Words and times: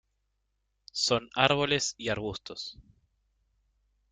Son 0.93 1.29
árboles 1.35 1.93
y 1.95 2.09
arbustos. 2.09 2.75